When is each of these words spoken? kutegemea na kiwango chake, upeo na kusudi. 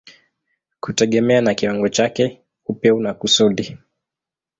kutegemea 0.79 1.41
na 1.41 1.55
kiwango 1.55 1.89
chake, 1.89 2.41
upeo 2.65 2.99
na 2.99 3.13
kusudi. 3.13 3.77